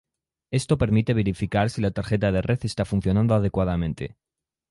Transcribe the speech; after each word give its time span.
Esto 0.49 0.79
permite 0.79 1.13
verificar 1.13 1.69
si 1.69 1.79
la 1.79 1.91
tarjeta 1.91 2.31
de 2.31 2.41
red 2.41 2.61
está 2.65 2.85
funcionando 2.85 3.35
adecuadamente. 3.35 4.17